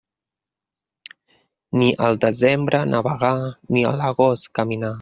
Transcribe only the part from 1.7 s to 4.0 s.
Ni al desembre navegar, ni a